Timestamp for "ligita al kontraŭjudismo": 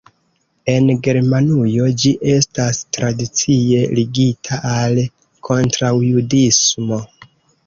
4.01-7.01